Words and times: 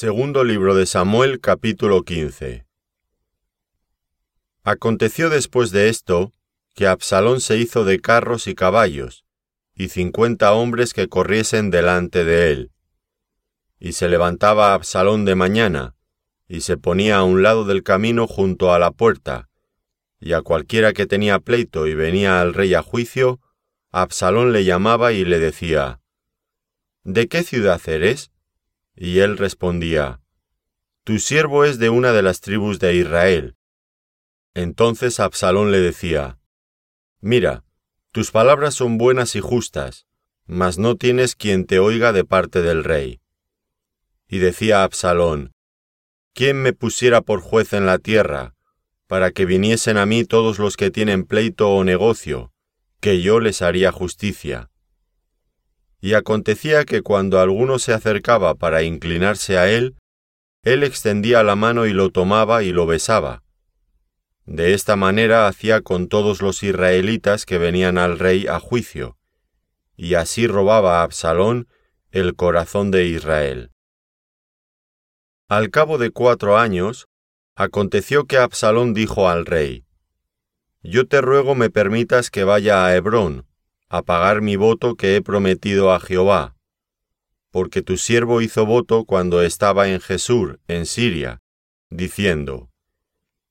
Segundo 0.00 0.44
libro 0.44 0.76
de 0.76 0.86
Samuel 0.86 1.40
capítulo 1.40 2.04
15 2.04 2.64
Aconteció 4.62 5.28
después 5.28 5.72
de 5.72 5.88
esto, 5.88 6.32
que 6.76 6.86
Absalón 6.86 7.40
se 7.40 7.56
hizo 7.56 7.84
de 7.84 7.98
carros 7.98 8.46
y 8.46 8.54
caballos, 8.54 9.24
y 9.74 9.88
cincuenta 9.88 10.52
hombres 10.52 10.92
que 10.92 11.08
corriesen 11.08 11.72
delante 11.72 12.24
de 12.24 12.52
él. 12.52 12.70
Y 13.80 13.94
se 13.94 14.08
levantaba 14.08 14.72
Absalón 14.72 15.24
de 15.24 15.34
mañana, 15.34 15.96
y 16.46 16.60
se 16.60 16.76
ponía 16.76 17.16
a 17.16 17.24
un 17.24 17.42
lado 17.42 17.64
del 17.64 17.82
camino 17.82 18.28
junto 18.28 18.72
a 18.72 18.78
la 18.78 18.92
puerta, 18.92 19.48
y 20.20 20.32
a 20.32 20.42
cualquiera 20.42 20.92
que 20.92 21.06
tenía 21.06 21.40
pleito 21.40 21.88
y 21.88 21.94
venía 21.96 22.40
al 22.40 22.54
rey 22.54 22.72
a 22.74 22.82
juicio, 22.82 23.40
Absalón 23.90 24.52
le 24.52 24.64
llamaba 24.64 25.10
y 25.12 25.24
le 25.24 25.40
decía, 25.40 25.98
¿De 27.02 27.26
qué 27.26 27.42
ciudad 27.42 27.80
eres? 27.88 28.30
Y 29.00 29.20
él 29.20 29.38
respondía, 29.38 30.20
Tu 31.04 31.20
siervo 31.20 31.64
es 31.64 31.78
de 31.78 31.88
una 31.88 32.12
de 32.12 32.22
las 32.22 32.40
tribus 32.40 32.80
de 32.80 32.96
Israel. 32.96 33.54
Entonces 34.54 35.20
Absalón 35.20 35.70
le 35.70 35.78
decía, 35.78 36.40
Mira, 37.20 37.64
tus 38.10 38.32
palabras 38.32 38.74
son 38.74 38.98
buenas 38.98 39.36
y 39.36 39.40
justas, 39.40 40.06
mas 40.46 40.78
no 40.78 40.96
tienes 40.96 41.36
quien 41.36 41.64
te 41.64 41.78
oiga 41.78 42.12
de 42.12 42.24
parte 42.24 42.60
del 42.60 42.82
rey. 42.82 43.20
Y 44.26 44.38
decía 44.38 44.82
Absalón, 44.82 45.52
¿quién 46.34 46.60
me 46.60 46.72
pusiera 46.72 47.20
por 47.20 47.40
juez 47.40 47.74
en 47.74 47.86
la 47.86 47.98
tierra, 47.98 48.56
para 49.06 49.30
que 49.30 49.46
viniesen 49.46 49.96
a 49.96 50.06
mí 50.06 50.24
todos 50.24 50.58
los 50.58 50.76
que 50.76 50.90
tienen 50.90 51.24
pleito 51.24 51.70
o 51.70 51.84
negocio, 51.84 52.52
que 53.00 53.22
yo 53.22 53.38
les 53.38 53.62
haría 53.62 53.92
justicia? 53.92 54.70
Y 56.00 56.14
acontecía 56.14 56.84
que 56.84 57.02
cuando 57.02 57.40
alguno 57.40 57.78
se 57.78 57.92
acercaba 57.92 58.54
para 58.54 58.82
inclinarse 58.82 59.58
a 59.58 59.68
él, 59.68 59.96
él 60.62 60.84
extendía 60.84 61.42
la 61.42 61.56
mano 61.56 61.86
y 61.86 61.92
lo 61.92 62.10
tomaba 62.10 62.62
y 62.62 62.72
lo 62.72 62.86
besaba. 62.86 63.42
De 64.44 64.74
esta 64.74 64.96
manera 64.96 65.46
hacía 65.46 65.82
con 65.82 66.08
todos 66.08 66.40
los 66.40 66.62
israelitas 66.62 67.44
que 67.44 67.58
venían 67.58 67.98
al 67.98 68.18
rey 68.18 68.46
a 68.46 68.60
juicio, 68.60 69.18
y 69.96 70.14
así 70.14 70.46
robaba 70.46 71.00
a 71.00 71.02
Absalón 71.02 71.68
el 72.10 72.36
corazón 72.36 72.90
de 72.90 73.06
Israel. 73.06 73.72
Al 75.48 75.70
cabo 75.70 75.98
de 75.98 76.10
cuatro 76.10 76.58
años, 76.58 77.08
aconteció 77.56 78.26
que 78.26 78.38
Absalón 78.38 78.94
dijo 78.94 79.28
al 79.28 79.46
rey, 79.46 79.84
Yo 80.82 81.06
te 81.06 81.20
ruego 81.20 81.54
me 81.54 81.70
permitas 81.70 82.30
que 82.30 82.44
vaya 82.44 82.86
a 82.86 82.94
Hebrón, 82.94 83.47
a 83.88 84.02
pagar 84.02 84.42
mi 84.42 84.56
voto 84.56 84.96
que 84.96 85.16
he 85.16 85.22
prometido 85.22 85.92
a 85.92 86.00
Jehová, 86.00 86.56
porque 87.50 87.82
tu 87.82 87.96
siervo 87.96 88.40
hizo 88.40 88.66
voto 88.66 89.04
cuando 89.04 89.42
estaba 89.42 89.88
en 89.88 90.00
Jesús, 90.00 90.58
en 90.68 90.86
Siria, 90.86 91.40
diciendo, 91.90 92.70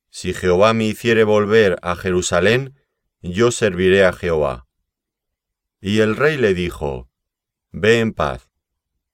Si 0.09 0.33
Jehová 0.33 0.73
me 0.73 0.85
hiciere 0.85 1.23
volver 1.23 1.77
a 1.81 1.95
Jerusalén, 1.95 2.75
yo 3.21 3.51
serviré 3.51 4.05
a 4.05 4.13
Jehová. 4.13 4.67
Y 5.81 5.99
el 5.99 6.15
rey 6.15 6.37
le 6.37 6.53
dijo, 6.53 7.09
Ve 7.71 7.99
en 7.99 8.13
paz. 8.13 8.49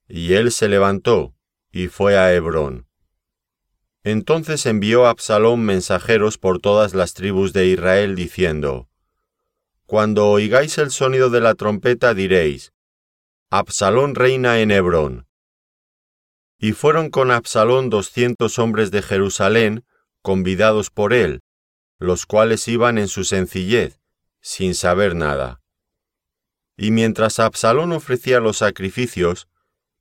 Y 0.08 0.34
él 0.34 0.52
se 0.52 0.68
levantó, 0.68 1.34
y 1.72 1.88
fue 1.88 2.18
a 2.18 2.34
Hebrón. 2.34 2.88
Entonces 4.04 4.66
envió 4.66 5.08
Absalón 5.08 5.62
mensajeros 5.62 6.38
por 6.38 6.60
todas 6.60 6.94
las 6.94 7.14
tribus 7.14 7.54
de 7.54 7.68
Israel, 7.68 8.16
diciendo, 8.16 8.90
cuando 9.86 10.30
oigáis 10.30 10.78
el 10.78 10.92
sonido 10.92 11.30
de 11.30 11.42
la 11.42 11.56
trompeta 11.56 12.14
diréis, 12.14 12.74
Absalón 13.50 14.16
reina 14.16 14.60
en 14.60 14.72
Hebrón. 14.72 15.28
Y 16.58 16.72
fueron 16.72 17.10
con 17.10 17.30
Absalón 17.30 17.90
doscientos 17.90 18.58
hombres 18.58 18.90
de 18.90 19.02
Jerusalén, 19.02 19.86
convidados 20.22 20.90
por 20.90 21.14
él, 21.14 21.42
los 22.00 22.26
cuales 22.26 22.68
iban 22.68 22.98
en 22.98 23.08
su 23.08 23.24
sencillez, 23.24 24.00
sin 24.42 24.74
saber 24.74 25.16
nada. 25.16 25.62
Y 26.78 26.92
mientras 26.92 27.40
Absalón 27.40 27.92
ofrecía 27.92 28.40
los 28.40 28.58
sacrificios, 28.58 29.48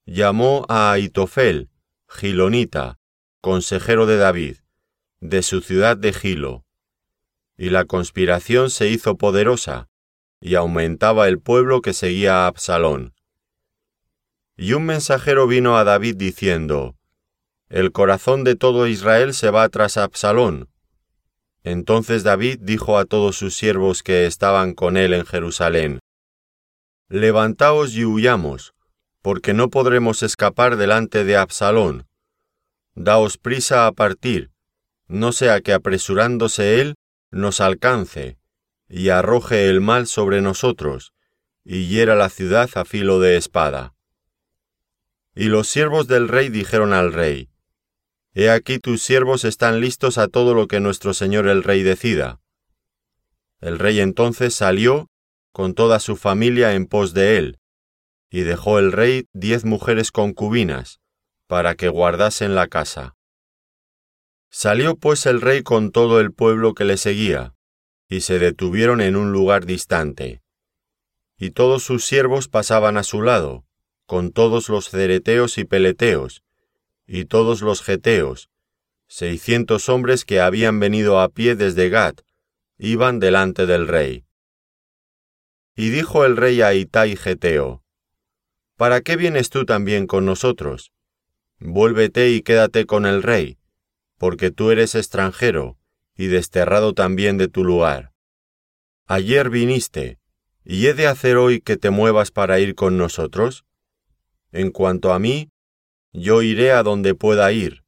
llamó 0.06 0.64
a 0.68 0.92
Aitofel, 0.92 1.68
Gilonita, 2.08 2.98
consejero 3.40 4.06
de 4.06 4.16
David, 4.16 4.56
de 5.20 5.42
su 5.42 5.60
ciudad 5.60 5.96
de 5.96 6.12
Gilo, 6.12 6.64
y 7.62 7.70
la 7.70 7.84
conspiración 7.84 8.70
se 8.70 8.88
hizo 8.88 9.16
poderosa, 9.16 9.88
y 10.40 10.56
aumentaba 10.56 11.28
el 11.28 11.38
pueblo 11.38 11.80
que 11.80 11.92
seguía 11.92 12.42
a 12.42 12.46
Absalón. 12.48 13.14
Y 14.56 14.72
un 14.72 14.84
mensajero 14.84 15.46
vino 15.46 15.76
a 15.76 15.84
David 15.84 16.16
diciendo, 16.16 16.96
El 17.68 17.92
corazón 17.92 18.42
de 18.42 18.56
todo 18.56 18.88
Israel 18.88 19.32
se 19.32 19.50
va 19.50 19.68
tras 19.68 19.96
Absalón. 19.96 20.70
Entonces 21.62 22.24
David 22.24 22.58
dijo 22.62 22.98
a 22.98 23.04
todos 23.04 23.36
sus 23.36 23.54
siervos 23.54 24.02
que 24.02 24.26
estaban 24.26 24.74
con 24.74 24.96
él 24.96 25.12
en 25.14 25.24
Jerusalén, 25.24 26.00
Levantaos 27.08 27.94
y 27.94 28.04
huyamos, 28.04 28.74
porque 29.20 29.54
no 29.54 29.70
podremos 29.70 30.24
escapar 30.24 30.76
delante 30.76 31.22
de 31.22 31.36
Absalón. 31.36 32.08
Daos 32.96 33.38
prisa 33.38 33.86
a 33.86 33.92
partir, 33.92 34.50
no 35.06 35.30
sea 35.30 35.60
que 35.60 35.72
apresurándose 35.72 36.80
él 36.80 36.96
nos 37.32 37.60
alcance, 37.60 38.38
y 38.88 39.08
arroje 39.08 39.68
el 39.68 39.80
mal 39.80 40.06
sobre 40.06 40.42
nosotros, 40.42 41.12
y 41.64 41.88
hiera 41.88 42.14
la 42.14 42.28
ciudad 42.28 42.70
a 42.74 42.84
filo 42.84 43.18
de 43.20 43.36
espada. 43.36 43.94
Y 45.34 45.46
los 45.46 45.66
siervos 45.66 46.06
del 46.06 46.28
rey 46.28 46.50
dijeron 46.50 46.92
al 46.92 47.12
rey, 47.12 47.48
He 48.34 48.50
aquí 48.50 48.78
tus 48.78 49.02
siervos 49.02 49.44
están 49.44 49.80
listos 49.80 50.18
a 50.18 50.28
todo 50.28 50.54
lo 50.54 50.68
que 50.68 50.80
nuestro 50.80 51.14
señor 51.14 51.48
el 51.48 51.62
rey 51.62 51.82
decida. 51.82 52.40
El 53.60 53.78
rey 53.78 54.00
entonces 54.00 54.54
salió 54.54 55.08
con 55.52 55.74
toda 55.74 56.00
su 56.00 56.16
familia 56.16 56.74
en 56.74 56.86
pos 56.86 57.12
de 57.14 57.36
él, 57.38 57.58
y 58.30 58.40
dejó 58.40 58.78
el 58.78 58.92
rey 58.92 59.26
diez 59.32 59.64
mujeres 59.64 60.10
concubinas, 60.10 61.00
para 61.46 61.74
que 61.74 61.88
guardasen 61.88 62.54
la 62.54 62.68
casa. 62.68 63.16
Salió 64.54 64.96
pues 64.96 65.24
el 65.24 65.40
rey 65.40 65.62
con 65.62 65.92
todo 65.92 66.20
el 66.20 66.30
pueblo 66.30 66.74
que 66.74 66.84
le 66.84 66.98
seguía, 66.98 67.54
y 68.06 68.20
se 68.20 68.38
detuvieron 68.38 69.00
en 69.00 69.16
un 69.16 69.32
lugar 69.32 69.64
distante. 69.64 70.42
Y 71.38 71.52
todos 71.52 71.82
sus 71.82 72.04
siervos 72.04 72.48
pasaban 72.48 72.98
a 72.98 73.02
su 73.02 73.22
lado, 73.22 73.64
con 74.04 74.30
todos 74.30 74.68
los 74.68 74.90
cereteos 74.90 75.56
y 75.56 75.64
peleteos, 75.64 76.44
y 77.06 77.24
todos 77.24 77.62
los 77.62 77.82
geteos, 77.82 78.50
seiscientos 79.08 79.88
hombres 79.88 80.26
que 80.26 80.40
habían 80.40 80.78
venido 80.80 81.18
a 81.18 81.30
pie 81.30 81.56
desde 81.56 81.88
Gat, 81.88 82.20
iban 82.76 83.20
delante 83.20 83.64
del 83.64 83.88
rey. 83.88 84.26
Y 85.74 85.88
dijo 85.88 86.26
el 86.26 86.36
rey 86.36 86.60
a 86.60 86.74
Itai 86.74 87.16
Geteo, 87.16 87.82
¿Para 88.76 89.00
qué 89.00 89.16
vienes 89.16 89.48
tú 89.48 89.64
también 89.64 90.06
con 90.06 90.26
nosotros? 90.26 90.92
Vuélvete 91.58 92.28
y 92.28 92.42
quédate 92.42 92.84
con 92.84 93.06
el 93.06 93.22
rey 93.22 93.56
porque 94.22 94.52
tú 94.52 94.70
eres 94.70 94.94
extranjero 94.94 95.76
y 96.16 96.28
desterrado 96.28 96.94
también 96.94 97.38
de 97.38 97.48
tu 97.48 97.64
lugar. 97.64 98.12
Ayer 99.04 99.50
viniste, 99.50 100.20
¿y 100.64 100.86
he 100.86 100.94
de 100.94 101.08
hacer 101.08 101.36
hoy 101.36 101.60
que 101.60 101.76
te 101.76 101.90
muevas 101.90 102.30
para 102.30 102.60
ir 102.60 102.76
con 102.76 102.96
nosotros? 102.96 103.64
En 104.52 104.70
cuanto 104.70 105.12
a 105.12 105.18
mí, 105.18 105.50
yo 106.12 106.42
iré 106.42 106.70
a 106.70 106.84
donde 106.84 107.16
pueda 107.16 107.50
ir. 107.50 107.82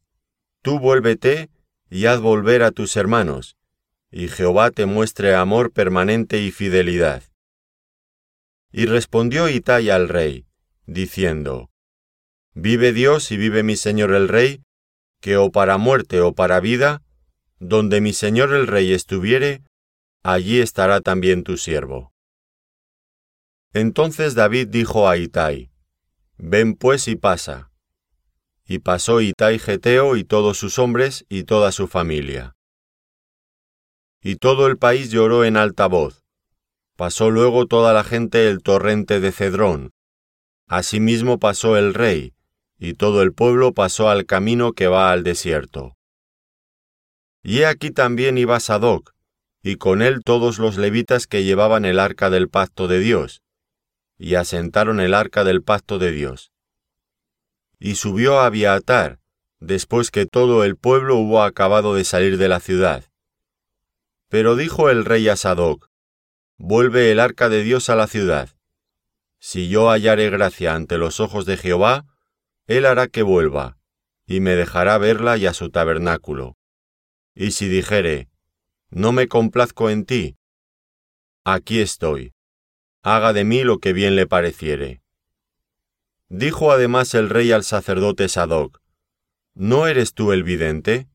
Tú 0.60 0.80
vuélvete 0.80 1.50
y 1.88 2.06
haz 2.06 2.20
volver 2.20 2.64
a 2.64 2.72
tus 2.72 2.96
hermanos, 2.96 3.56
y 4.10 4.26
Jehová 4.26 4.72
te 4.72 4.86
muestre 4.86 5.36
amor 5.36 5.70
permanente 5.70 6.42
y 6.42 6.50
fidelidad. 6.50 7.22
Y 8.72 8.86
respondió 8.86 9.48
Itai 9.48 9.88
al 9.88 10.08
rey, 10.08 10.46
diciendo, 10.84 11.70
Vive 12.54 12.92
Dios 12.92 13.30
y 13.30 13.36
vive 13.36 13.62
mi 13.62 13.76
señor 13.76 14.12
el 14.12 14.26
rey, 14.26 14.64
que 15.24 15.38
o 15.38 15.50
para 15.50 15.78
muerte 15.78 16.20
o 16.20 16.34
para 16.34 16.60
vida, 16.60 17.00
donde 17.58 18.02
mi 18.02 18.12
señor 18.12 18.52
el 18.52 18.66
rey 18.66 18.92
estuviere, 18.92 19.62
allí 20.22 20.60
estará 20.60 21.00
también 21.00 21.44
tu 21.44 21.56
siervo. 21.56 22.12
Entonces 23.72 24.34
David 24.34 24.68
dijo 24.68 25.08
a 25.08 25.16
Itai, 25.16 25.70
Ven 26.36 26.74
pues 26.74 27.08
y 27.08 27.16
pasa. 27.16 27.70
Y 28.66 28.80
pasó 28.80 29.22
Itai 29.22 29.58
Geteo 29.58 30.16
y 30.16 30.24
todos 30.24 30.58
sus 30.58 30.78
hombres 30.78 31.24
y 31.30 31.44
toda 31.44 31.72
su 31.72 31.88
familia. 31.88 32.54
Y 34.20 34.36
todo 34.36 34.66
el 34.66 34.76
país 34.76 35.10
lloró 35.10 35.46
en 35.46 35.56
alta 35.56 35.86
voz. 35.86 36.22
Pasó 36.96 37.30
luego 37.30 37.64
toda 37.64 37.94
la 37.94 38.04
gente 38.04 38.50
el 38.50 38.62
torrente 38.62 39.20
de 39.20 39.32
Cedrón. 39.32 39.90
Asimismo 40.68 41.38
pasó 41.38 41.78
el 41.78 41.94
rey, 41.94 42.33
y 42.84 42.92
todo 42.92 43.22
el 43.22 43.32
pueblo 43.32 43.72
pasó 43.72 44.10
al 44.10 44.26
camino 44.26 44.74
que 44.74 44.88
va 44.88 45.10
al 45.10 45.22
desierto. 45.22 45.96
Y 47.42 47.60
he 47.60 47.66
aquí 47.66 47.90
también 47.90 48.36
iba 48.36 48.60
Sadoc, 48.60 49.14
y 49.62 49.76
con 49.76 50.02
él 50.02 50.22
todos 50.22 50.58
los 50.58 50.76
levitas 50.76 51.26
que 51.26 51.44
llevaban 51.44 51.86
el 51.86 51.98
arca 51.98 52.28
del 52.28 52.50
pacto 52.50 52.86
de 52.86 52.98
Dios, 52.98 53.40
y 54.18 54.34
asentaron 54.34 55.00
el 55.00 55.14
arca 55.14 55.44
del 55.44 55.62
pacto 55.62 55.98
de 55.98 56.12
Dios. 56.12 56.52
Y 57.78 57.94
subió 57.94 58.40
a 58.40 58.46
Abiatar, 58.46 59.18
después 59.60 60.10
que 60.10 60.26
todo 60.26 60.62
el 60.62 60.76
pueblo 60.76 61.16
hubo 61.16 61.42
acabado 61.42 61.94
de 61.94 62.04
salir 62.04 62.36
de 62.36 62.48
la 62.48 62.60
ciudad. 62.60 63.04
Pero 64.28 64.56
dijo 64.56 64.90
el 64.90 65.06
rey 65.06 65.26
a 65.30 65.36
Sadoc, 65.36 65.88
Vuelve 66.58 67.10
el 67.10 67.18
arca 67.18 67.48
de 67.48 67.62
Dios 67.62 67.88
a 67.88 67.96
la 67.96 68.08
ciudad. 68.08 68.50
Si 69.38 69.70
yo 69.70 69.88
hallare 69.88 70.28
gracia 70.28 70.74
ante 70.74 70.98
los 70.98 71.18
ojos 71.18 71.46
de 71.46 71.56
Jehová, 71.56 72.04
él 72.66 72.86
hará 72.86 73.08
que 73.08 73.22
vuelva, 73.22 73.78
y 74.26 74.40
me 74.40 74.54
dejará 74.54 74.98
verla 74.98 75.36
y 75.36 75.46
a 75.46 75.52
su 75.52 75.70
tabernáculo. 75.70 76.56
Y 77.34 77.50
si 77.50 77.68
dijere, 77.68 78.28
No 78.90 79.12
me 79.12 79.28
complazco 79.28 79.90
en 79.90 80.04
ti, 80.04 80.36
aquí 81.44 81.80
estoy, 81.80 82.32
haga 83.02 83.32
de 83.32 83.44
mí 83.44 83.64
lo 83.64 83.78
que 83.78 83.92
bien 83.92 84.16
le 84.16 84.26
pareciere. 84.26 85.02
Dijo 86.28 86.72
además 86.72 87.14
el 87.14 87.28
rey 87.28 87.52
al 87.52 87.64
sacerdote 87.64 88.28
Sadoc, 88.28 88.80
¿No 89.54 89.86
eres 89.86 90.14
tú 90.14 90.32
el 90.32 90.42
vidente? 90.42 91.08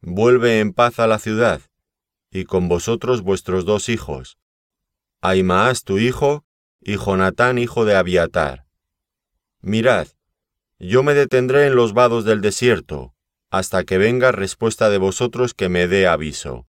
Vuelve 0.00 0.60
en 0.60 0.72
paz 0.72 0.98
a 0.98 1.06
la 1.06 1.18
ciudad, 1.18 1.60
y 2.30 2.44
con 2.44 2.68
vosotros 2.68 3.22
vuestros 3.22 3.64
dos 3.64 3.88
hijos, 3.88 4.38
Aimaas 5.20 5.82
tu 5.82 5.98
hijo, 5.98 6.44
y 6.80 6.96
Jonatán 6.96 7.58
hijo 7.58 7.84
de 7.84 7.96
Abiatar. 7.96 8.66
Mirad, 9.60 10.08
yo 10.78 11.02
me 11.02 11.14
detendré 11.14 11.66
en 11.66 11.74
los 11.74 11.92
vados 11.92 12.24
del 12.24 12.40
desierto, 12.40 13.14
hasta 13.50 13.84
que 13.84 13.98
venga 13.98 14.32
respuesta 14.32 14.90
de 14.90 14.98
vosotros 14.98 15.54
que 15.54 15.68
me 15.68 15.88
dé 15.88 16.06
aviso. 16.06 16.66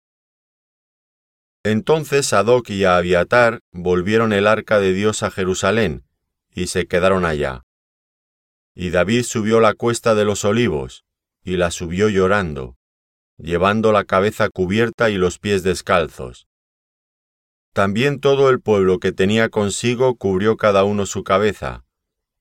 Entonces 1.64 2.28
Sadoc 2.28 2.70
y 2.70 2.84
Abiatar 2.84 3.62
volvieron 3.72 4.34
el 4.34 4.48
arca 4.48 4.80
de 4.80 4.94
Dios 4.94 5.24
a 5.24 5.32
Jerusalén, 5.32 6.04
y 6.54 6.68
se 6.68 6.88
quedaron 6.88 7.24
allá. 7.24 7.64
Y 8.76 8.90
David 8.90 9.24
subió 9.24 9.62
la 9.62 9.74
cuesta 9.74 10.16
de 10.16 10.26
los 10.26 10.44
olivos, 10.44 11.06
y 11.44 11.56
la 11.56 11.72
subió 11.72 12.10
llorando, 12.10 12.76
llevando 13.38 13.92
la 13.94 14.04
cabeza 14.04 14.50
cubierta 14.50 15.10
y 15.10 15.16
los 15.16 15.40
pies 15.40 15.64
descalzos. 15.64 16.48
También 17.72 18.20
todo 18.20 18.50
el 18.50 18.60
pueblo 18.60 19.00
que 19.00 19.14
tenía 19.14 19.50
consigo 19.50 20.16
cubrió 20.16 20.58
cada 20.58 20.84
uno 20.84 21.06
su 21.06 21.24
cabeza, 21.24 21.86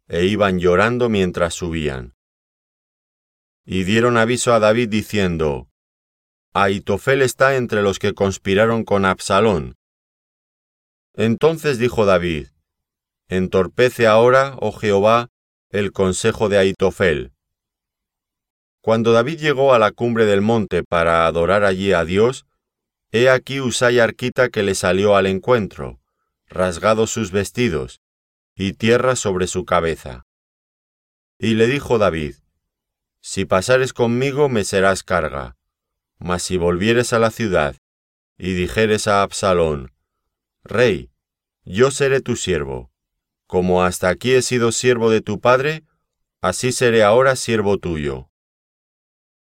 e 0.09 0.27
iban 0.27 0.59
llorando 0.59 1.09
mientras 1.09 1.55
subían. 1.55 2.15
Y 3.65 3.85
dieron 3.85 4.17
aviso 4.17 4.53
a 4.53 4.59
David 4.59 4.89
diciendo, 4.89 5.69
Aitofel 6.53 7.23
está 7.23 7.57
entre 7.57 7.81
los 7.81 7.99
que 7.99 8.13
conspiraron 8.13 8.85
con 8.85 9.05
Absalón. 9.07 9.77
Entonces 11.15 11.79
dijo 11.79 12.05
David, 12.05 12.49
Entorpece 13.29 14.07
ahora, 14.07 14.57
oh 14.61 14.73
Jehová, 14.73 15.31
el 15.71 15.93
consejo 15.93 16.51
de 16.51 16.59
Aitofel. 16.59 17.33
Cuando 18.83 19.13
David 19.13 19.39
llegó 19.39 19.73
a 19.73 19.79
la 19.79 19.93
cumbre 19.93 20.27
del 20.27 20.43
monte 20.43 20.83
para 20.83 21.25
adorar 21.25 21.65
allí 21.65 21.95
a 21.95 22.05
Dios, 22.05 22.45
he 23.11 23.31
aquí 23.31 23.61
Usai 23.61 24.01
Arquita 24.01 24.51
que 24.51 24.63
le 24.63 24.75
salió 24.75 25.17
al 25.17 25.27
encuentro, 25.27 26.01
rasgados 26.47 27.11
sus 27.11 27.31
vestidos, 27.31 28.02
y 28.55 28.75
tierra 28.75 29.17
sobre 29.17 29.47
su 29.47 29.65
cabeza. 29.65 30.25
Y 31.39 31.55
le 31.55 31.67
dijo 31.67 31.99
David, 31.99 32.37
Si 33.21 33.45
pasares 33.45 33.93
conmigo 33.93 34.49
me 34.49 34.65
serás 34.65 35.03
carga, 35.03 35.57
mas 36.19 36.43
si 36.43 36.57
volvieres 36.57 37.13
a 37.13 37.19
la 37.19 37.31
ciudad, 37.31 37.77
y 38.39 38.55
dijeres 38.55 39.07
a 39.09 39.23
Absalón, 39.23 39.93
Rey, 40.65 41.11
yo 41.65 41.91
seré 41.91 42.21
tu 42.21 42.37
siervo, 42.37 42.93
como 43.47 43.85
hasta 43.85 44.09
aquí 44.09 44.33
he 44.33 44.43
sido 44.43 44.73
siervo 44.73 45.11
de 45.11 45.21
tu 45.21 45.41
padre, 45.41 45.85
así 46.41 46.73
seré 46.73 47.03
ahora 47.05 47.37
siervo 47.37 47.79
tuyo. 47.79 48.31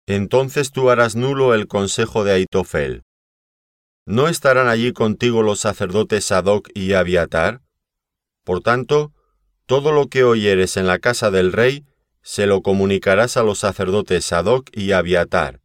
Entonces 0.06 0.70
tú 0.70 0.90
harás 0.90 1.16
nulo 1.16 1.54
el 1.54 1.66
consejo 1.66 2.24
de 2.24 2.32
Aitofel. 2.32 3.02
¿No 4.06 4.28
estarán 4.28 4.68
allí 4.68 4.92
contigo 4.92 5.42
los 5.42 5.60
sacerdotes 5.60 6.26
Sadoc 6.26 6.68
y 6.74 6.92
Abiatar? 6.92 7.63
Por 8.44 8.60
tanto, 8.60 9.12
todo 9.66 9.92
lo 9.92 10.08
que 10.08 10.24
oyeres 10.24 10.76
en 10.76 10.86
la 10.86 10.98
casa 10.98 11.30
del 11.30 11.52
rey, 11.52 11.84
se 12.22 12.46
lo 12.46 12.62
comunicarás 12.62 13.36
a 13.36 13.42
los 13.42 13.58
sacerdotes 13.58 14.24
Sadoc 14.24 14.70
y 14.72 14.92
Abiatar. 14.92 15.60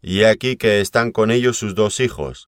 Y 0.00 0.20
he 0.20 0.26
aquí 0.26 0.56
que 0.56 0.80
están 0.80 1.12
con 1.12 1.30
ellos 1.30 1.56
sus 1.56 1.74
dos 1.74 2.00
hijos, 2.00 2.48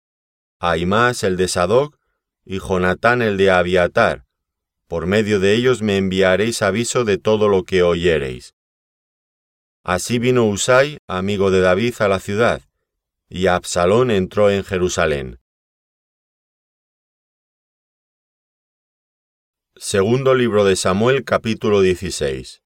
Aimás 0.60 1.24
el 1.24 1.38
de 1.38 1.50
Sadoc 1.50 1.98
y 2.45 2.60
Jonatán 2.60 3.22
el 3.22 3.38
de 3.38 3.51
Abiatar, 3.51 4.25
por 4.88 5.07
medio 5.07 5.40
de 5.40 5.54
ellos 5.54 5.81
me 5.81 5.98
enviaréis 5.98 6.62
aviso 6.62 7.04
de 7.04 7.18
todo 7.18 7.48
lo 7.50 7.63
que 7.63 7.84
oyereis. 7.84 8.56
Así 9.84 10.19
vino 10.19 10.45
Usai, 10.45 11.00
amigo 11.07 11.51
de 11.51 11.60
David, 11.60 11.95
a 12.00 12.07
la 12.07 12.19
ciudad, 12.19 12.62
y 13.28 13.48
Absalón 13.48 14.12
entró 14.12 14.50
en 14.50 14.63
Jerusalén. 14.63 15.40
Segundo 19.75 20.36
libro 20.36 20.66
de 20.66 20.75
Samuel 20.75 21.24
capítulo 21.24 21.81
16 21.81 22.62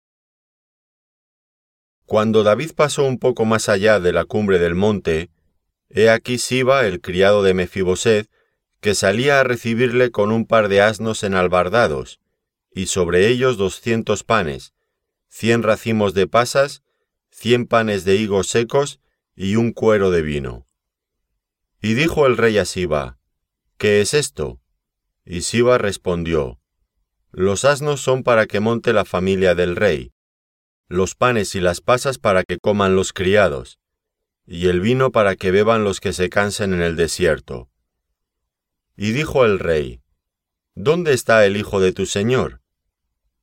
Cuando 2.05 2.43
David 2.43 2.73
pasó 2.75 3.05
un 3.05 3.21
poco 3.21 3.45
más 3.45 3.69
allá 3.69 4.01
de 4.01 4.13
la 4.13 4.25
cumbre 4.25 4.59
del 4.59 4.75
monte, 4.75 5.31
he 5.89 6.11
aquí 6.11 6.37
Siba, 6.39 6.85
el 6.85 7.01
criado 7.01 7.45
de 7.45 7.55
Mefiboset, 7.55 8.29
que 8.81 8.97
salía 8.97 9.39
a 9.39 9.45
recibirle 9.45 10.11
con 10.11 10.33
un 10.33 10.47
par 10.47 10.67
de 10.69 10.81
asnos 10.81 11.23
enalbardados, 11.23 12.19
y 12.73 12.87
sobre 12.87 13.29
ellos 13.29 13.57
doscientos 13.57 14.25
panes, 14.25 14.75
cien 15.29 15.63
racimos 15.63 16.13
de 16.13 16.27
pasas, 16.27 16.83
cien 17.31 17.67
panes 17.67 18.05
de 18.05 18.17
higos 18.17 18.49
secos 18.49 18.99
y 19.37 19.55
un 19.55 19.71
cuero 19.71 20.11
de 20.11 20.23
vino. 20.23 20.67
Y 21.81 21.95
dijo 21.95 22.27
el 22.27 22.37
rey 22.37 22.59
a 22.59 22.65
Siba, 22.65 23.21
¿Qué 23.79 24.01
es 24.01 24.13
esto? 24.13 24.61
Y 25.25 25.43
Siba 25.43 25.79
respondió, 25.79 26.59
Los 27.39 27.67
asnos 27.67 28.01
son 28.01 28.23
para 28.23 28.47
que 28.47 28.61
monte 28.61 28.95
la 28.95 29.05
familia 29.05 29.55
del 29.55 29.77
rey, 29.77 30.15
los 30.89 31.15
panes 31.15 31.55
y 31.55 31.61
las 31.61 31.83
pasas 31.83 32.17
para 32.17 32.45
que 32.45 32.57
coman 32.59 32.97
los 32.97 33.13
criados, 33.13 33.79
y 34.47 34.69
el 34.69 34.81
vino 34.81 35.13
para 35.13 35.37
que 35.37 35.51
beban 35.51 35.85
los 35.85 36.01
que 36.01 36.15
se 36.15 36.31
cansen 36.31 36.73
en 36.73 36.81
el 36.81 36.97
desierto. 36.97 37.69
Y 38.97 39.13
dijo 39.13 39.45
el 39.45 39.59
rey, 39.59 40.01
¿Dónde 40.75 41.13
está 41.13 41.45
el 41.45 41.59
hijo 41.59 41.79
de 41.79 41.93
tu 41.93 42.07
señor? 42.07 42.63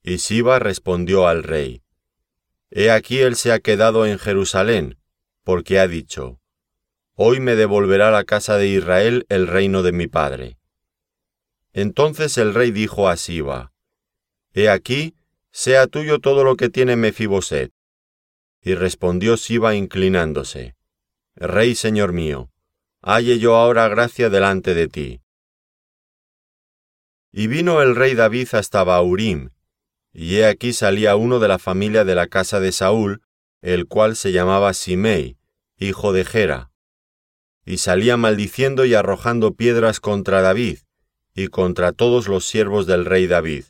Y 0.01 0.17
Siba 0.17 0.57
respondió 0.57 1.27
al 1.27 1.43
rey, 1.43 1.83
He 2.71 2.89
aquí 2.89 3.19
él 3.19 3.35
se 3.35 3.51
ha 3.51 3.59
quedado 3.59 4.07
en 4.07 4.17
Jerusalén, 4.17 4.97
porque 5.43 5.77
ha 5.77 5.87
dicho, 5.87 6.39
Hoy 7.13 7.39
me 7.39 7.55
devolverá 7.55 8.09
la 8.09 8.23
casa 8.23 8.57
de 8.57 8.69
Israel 8.69 9.27
el 9.29 9.45
reino 9.45 9.83
de 9.83 9.91
mi 9.91 10.07
padre. 10.07 10.57
Entonces 11.73 12.39
el 12.39 12.55
rey 12.55 12.71
dijo 12.71 13.07
a 13.07 13.17
Siba, 13.17 13.72
He 14.53 14.69
aquí, 14.69 15.15
sea 15.51 15.87
tuyo 15.87 16.19
todo 16.19 16.43
lo 16.43 16.55
que 16.55 16.69
tiene 16.69 16.95
Mefiboset. 16.95 17.71
Y 18.61 18.75
respondió 18.75 19.35
Siba 19.37 19.75
inclinándose, 19.75 20.75
Rey 21.35 21.75
señor 21.75 22.13
mío, 22.13 22.51
halle 23.01 23.39
yo 23.39 23.55
ahora 23.55 23.87
gracia 23.87 24.29
delante 24.29 24.73
de 24.73 24.87
ti. 24.87 25.21
Y 27.31 27.47
vino 27.47 27.81
el 27.81 27.95
rey 27.95 28.13
David 28.13 28.49
hasta 28.53 28.83
Baurim, 28.83 29.49
y 30.13 30.35
he 30.35 30.45
aquí 30.45 30.71
salía 30.71 31.15
uno 31.15 31.39
de 31.39 31.47
la 31.47 31.57
familia 31.57 32.05
de 32.05 32.13
la 32.13 32.27
casa 32.27 32.59
de 32.59 32.71
Saúl, 32.71 33.23
el 33.61 33.87
cual 33.87 34.15
se 34.15 34.31
llamaba 34.31 34.73
Simei, 34.73 35.37
hijo 35.77 36.13
de 36.13 36.23
Gera, 36.23 36.71
y 37.65 37.77
salía 37.79 38.17
maldiciendo 38.17 38.85
y 38.85 38.93
arrojando 38.93 39.55
piedras 39.55 39.99
contra 39.99 40.41
David, 40.41 40.79
y 41.33 41.47
contra 41.47 41.91
todos 41.91 42.27
los 42.27 42.45
siervos 42.45 42.85
del 42.85 43.05
rey 43.05 43.25
David. 43.25 43.65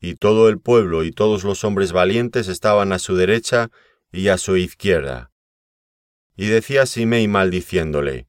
Y 0.00 0.14
todo 0.14 0.48
el 0.48 0.60
pueblo 0.60 1.04
y 1.04 1.10
todos 1.10 1.44
los 1.44 1.64
hombres 1.64 1.92
valientes 1.92 2.48
estaban 2.48 2.92
a 2.92 2.98
su 2.98 3.16
derecha 3.16 3.70
y 4.12 4.28
a 4.28 4.38
su 4.38 4.56
izquierda. 4.56 5.30
Y 6.36 6.46
decía 6.46 6.86
Simei 6.86 7.26
maldiciéndole, 7.28 8.28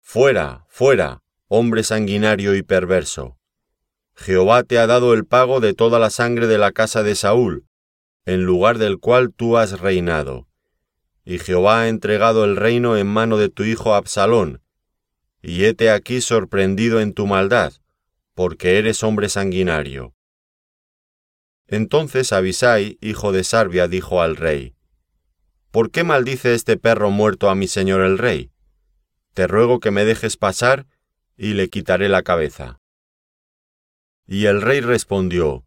Fuera, 0.00 0.64
fuera, 0.68 1.22
hombre 1.48 1.82
sanguinario 1.82 2.54
y 2.54 2.62
perverso 2.62 3.38
Jehová 4.18 4.64
te 4.64 4.78
ha 4.78 4.86
dado 4.88 5.14
el 5.14 5.24
pago 5.24 5.60
de 5.60 5.74
toda 5.74 6.00
la 6.00 6.10
sangre 6.10 6.48
de 6.48 6.58
la 6.58 6.72
casa 6.72 7.04
de 7.04 7.14
Saúl, 7.14 7.66
en 8.26 8.42
lugar 8.42 8.78
del 8.78 8.98
cual 8.98 9.32
tú 9.32 9.56
has 9.56 9.78
reinado. 9.78 10.48
Y 11.24 11.38
Jehová 11.38 11.82
ha 11.82 11.88
entregado 11.88 12.44
el 12.44 12.56
reino 12.56 12.96
en 12.96 13.06
mano 13.06 13.36
de 13.36 13.48
tu 13.48 13.62
hijo 13.62 13.94
Absalón, 13.94 14.60
y 15.40 15.64
hete 15.64 15.90
aquí 15.90 16.20
sorprendido 16.20 17.00
en 17.00 17.12
tu 17.14 17.28
maldad, 17.28 17.74
porque 18.34 18.78
eres 18.78 19.04
hombre 19.04 19.28
sanguinario. 19.28 20.14
Entonces 21.68 22.32
Abisai, 22.32 22.96
hijo 23.02 23.30
de 23.30 23.44
Sarbia, 23.44 23.88
dijo 23.88 24.22
al 24.22 24.36
rey, 24.36 24.74
¿Por 25.70 25.90
qué 25.90 26.02
maldice 26.02 26.54
este 26.54 26.78
perro 26.78 27.10
muerto 27.10 27.50
a 27.50 27.54
mi 27.54 27.68
señor 27.68 28.00
el 28.00 28.16
rey? 28.16 28.50
Te 29.34 29.46
ruego 29.46 29.78
que 29.78 29.90
me 29.90 30.06
dejes 30.06 30.38
pasar, 30.38 30.86
y 31.36 31.52
le 31.52 31.68
quitaré 31.68 32.08
la 32.08 32.22
cabeza. 32.22 32.80
Y 34.26 34.46
el 34.46 34.62
rey 34.62 34.80
respondió, 34.80 35.66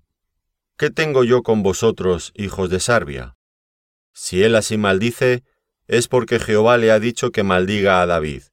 ¿Qué 0.76 0.90
tengo 0.90 1.24
yo 1.24 1.44
con 1.44 1.62
vosotros, 1.62 2.34
hijos 2.36 2.72
de 2.72 2.80
Sarbia? 2.80 3.38
Si 4.12 4.42
él 4.44 4.56
así 4.56 4.78
maldice, 4.78 5.44
es 5.86 6.08
porque 6.08 6.40
Jehová 6.40 6.78
le 6.78 6.92
ha 6.92 7.00
dicho 7.00 7.32
que 7.32 7.44
maldiga 7.44 8.02
a 8.02 8.08
David. 8.08 8.44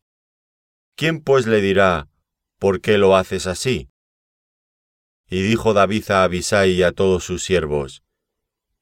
¿Quién 0.97 1.23
pues 1.23 1.47
le 1.47 1.63
dirá, 1.63 2.09
¿por 2.59 2.83
qué 2.83 2.99
lo 2.99 3.17
haces 3.17 3.47
así? 3.47 3.88
Y 5.29 5.43
dijo 5.43 5.75
David 5.75 6.11
a 6.11 6.25
Abisai 6.25 6.73
y 6.73 6.83
a 6.83 6.93
todos 6.93 7.25
sus 7.25 7.43
siervos, 7.43 8.03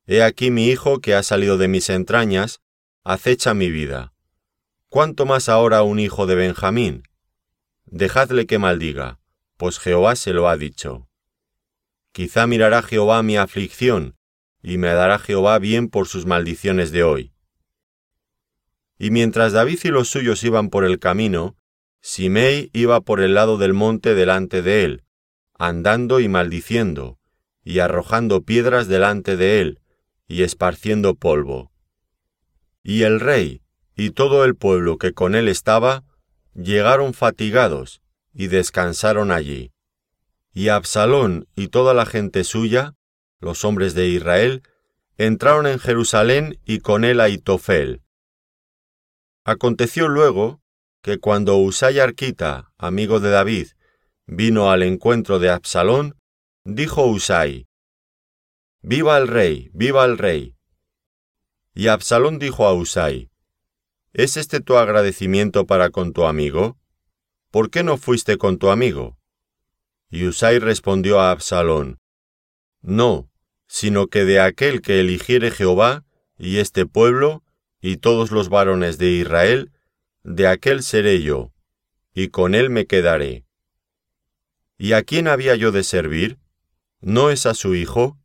He 0.07 0.23
aquí 0.23 0.51
mi 0.53 0.69
hijo 0.69 1.01
que 1.01 1.15
ha 1.15 1.23
salido 1.25 1.59
de 1.59 1.67
mis 1.67 1.91
entrañas, 1.91 2.61
acecha 3.03 3.55
mi 3.55 3.71
vida. 3.71 4.13
¿Cuánto 4.89 5.27
más 5.27 5.49
ahora 5.49 5.83
un 5.83 5.99
hijo 5.99 6.27
de 6.27 6.37
Benjamín? 6.37 7.03
Dejadle 7.87 8.47
que 8.47 8.59
maldiga, 8.59 9.19
pues 9.57 9.81
Jehová 9.81 10.15
se 10.15 10.33
lo 10.33 10.49
ha 10.49 10.57
dicho. 10.57 11.09
Quizá 12.13 12.47
mirará 12.47 12.83
Jehová 12.83 13.23
mi 13.25 13.37
aflicción, 13.37 14.17
y 14.63 14.79
me 14.79 14.89
dará 14.89 15.19
Jehová 15.19 15.59
bien 15.59 15.89
por 15.89 16.07
sus 16.07 16.27
maldiciones 16.27 16.93
de 16.93 17.03
hoy. 17.03 17.33
Y 18.99 19.11
mientras 19.11 19.53
David 19.53 19.81
y 19.85 19.89
los 19.89 20.09
suyos 20.09 20.43
iban 20.45 20.71
por 20.71 20.85
el 20.85 20.99
camino, 20.99 21.57
Simei 22.01 22.71
iba 22.73 23.01
por 23.01 23.21
el 23.21 23.35
lado 23.35 23.59
del 23.59 23.75
monte 23.75 24.15
delante 24.15 24.63
de 24.63 24.85
él, 24.85 25.05
andando 25.59 26.21
y 26.21 26.29
maldiciendo, 26.29 27.19
y 27.65 27.81
arrojando 27.81 28.43
piedras 28.43 28.89
delante 28.89 29.37
de 29.37 29.61
él, 29.61 29.81
y 30.29 30.43
esparciendo 30.43 31.15
polvo. 31.15 31.73
Y 32.83 33.03
el 33.03 33.21
rey 33.21 33.63
y 33.95 34.11
todo 34.11 34.45
el 34.45 34.55
pueblo 34.55 34.99
que 34.99 35.13
con 35.13 35.35
él 35.35 35.49
estaba 35.49 36.05
llegaron 36.55 37.15
fatigados 37.15 38.03
y 38.33 38.49
descansaron 38.49 39.33
allí. 39.33 39.73
Y 40.53 40.69
Absalón 40.69 41.49
y 41.55 41.69
toda 41.69 41.95
la 41.95 42.07
gente 42.07 42.45
suya, 42.45 42.95
los 43.41 43.65
hombres 43.65 43.95
de 43.95 44.09
Israel, 44.09 44.63
entraron 45.19 45.67
en 45.67 45.79
Jerusalén 45.79 46.59
y 46.65 46.81
con 46.81 47.05
él 47.05 47.21
a 47.21 47.29
Itofel. 47.29 48.03
Aconteció 49.45 50.09
luego 50.09 50.61
que 51.03 51.19
cuando 51.19 51.57
Usay 51.57 52.01
Arquita, 52.01 52.73
amigo 52.79 53.21
de 53.21 53.31
David, 53.31 53.69
vino 54.27 54.71
al 54.71 54.83
encuentro 54.83 55.39
de 55.39 55.51
Absalón, 55.51 56.17
dijo 56.65 57.07
Usai, 57.07 57.67
Viva 58.83 59.17
el 59.19 59.29
rey, 59.29 59.71
viva 59.73 60.05
el 60.05 60.19
rey. 60.19 60.57
Y 61.75 61.89
Absalón 61.89 62.39
dijo 62.39 62.67
a 62.67 62.75
Usai, 62.75 63.31
¿Es 64.13 64.37
este 64.37 64.61
tu 64.61 64.77
agradecimiento 64.77 65.67
para 65.67 65.91
con 65.91 66.13
tu 66.13 66.25
amigo? 66.25 66.77
¿Por 67.51 67.71
qué 67.71 67.83
no 67.83 67.99
fuiste 67.99 68.37
con 68.37 68.59
tu 68.59 68.71
amigo? 68.71 69.19
Y 70.11 70.27
Usai 70.27 70.59
respondió 70.59 71.21
a 71.21 71.31
Absalón, 71.31 72.01
No, 72.81 73.31
sino 73.67 74.09
que 74.09 74.25
de 74.25 74.41
aquel 74.41 74.83
que 74.83 75.01
eligiere 75.01 75.51
Jehová, 75.51 76.05
y 76.39 76.59
este 76.59 76.87
pueblo, 76.87 77.45
y 77.81 77.99
todos 77.99 78.31
los 78.31 78.49
varones 78.49 78.99
de 78.99 79.11
Israel, 79.11 79.73
de 80.23 80.49
aquel 80.49 80.83
seré 80.83 81.23
yo, 81.23 81.53
y 82.13 82.29
con 82.29 82.55
él 82.55 82.71
me 82.71 82.87
quedaré. 82.87 83.46
¿Y 84.79 84.93
a 84.93 85.03
quién 85.03 85.27
había 85.27 85.57
yo 85.57 85.73
de 85.73 85.83
servir? 85.83 86.39
¿No 87.01 87.31
es 87.31 87.47
a 87.47 87.55
su 87.55 87.75
hijo? 87.75 88.19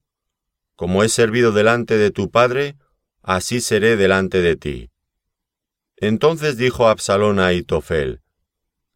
Como 0.75 1.03
he 1.03 1.09
servido 1.09 1.51
delante 1.51 1.97
de 1.97 2.11
tu 2.11 2.29
padre, 2.29 2.75
así 3.21 3.61
seré 3.61 3.95
delante 3.95 4.41
de 4.41 4.55
ti. 4.55 4.91
Entonces 5.97 6.57
dijo 6.57 6.87
Absalón 6.87 7.39
a 7.39 7.47
Aitofel, 7.47 8.21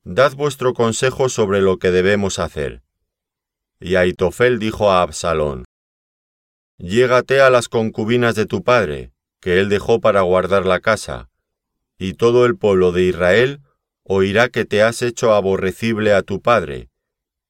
Dad 0.03 0.33
vuestro 0.35 0.73
consejo 0.73 1.29
sobre 1.29 1.61
lo 1.61 1.77
que 1.77 1.91
debemos 1.91 2.39
hacer. 2.39 2.83
Y 3.79 3.95
Aitofel 3.95 4.59
dijo 4.59 4.91
a 4.91 5.01
Absalón, 5.01 5.65
Llégate 6.77 7.39
a 7.41 7.49
las 7.49 7.69
concubinas 7.69 8.35
de 8.35 8.45
tu 8.45 8.63
padre, 8.63 9.11
que 9.39 9.59
él 9.59 9.69
dejó 9.69 10.01
para 10.01 10.21
guardar 10.21 10.65
la 10.65 10.79
casa, 10.79 11.29
y 11.97 12.15
todo 12.15 12.45
el 12.45 12.57
pueblo 12.57 12.91
de 12.91 13.03
Israel 13.03 13.61
oirá 14.03 14.49
que 14.49 14.65
te 14.65 14.83
has 14.83 15.01
hecho 15.01 15.33
aborrecible 15.33 16.13
a 16.13 16.21
tu 16.21 16.41
padre, 16.41 16.89